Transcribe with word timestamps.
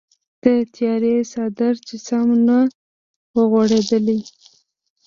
د 0.43 0.45
تیارې 0.75 1.15
څادر 1.31 1.73
چې 1.87 1.95
سم 2.07 2.27
نه 2.47 2.57
وغوړیدلی 3.37 4.17
و. 4.25 4.27